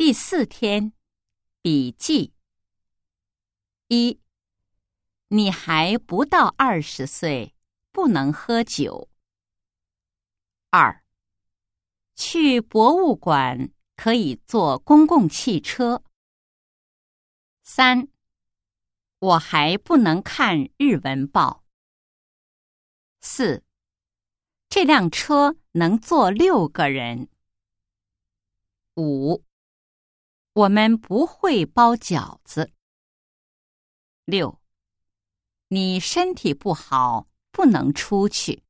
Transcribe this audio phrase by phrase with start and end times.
[0.00, 0.94] 第四天，
[1.60, 2.32] 笔记：
[3.88, 4.18] 一，
[5.28, 7.54] 你还不到二十岁，
[7.92, 9.10] 不能喝酒。
[10.70, 11.04] 二，
[12.14, 16.02] 去博物馆可以坐公共汽车。
[17.62, 18.08] 三，
[19.18, 21.62] 我还不能看日文报。
[23.20, 23.62] 四，
[24.70, 27.28] 这辆车能坐六个人。
[28.96, 29.44] 五。
[30.60, 32.70] 我们不会包饺子。
[34.26, 34.60] 六，
[35.68, 38.62] 你身体不好，不能出去。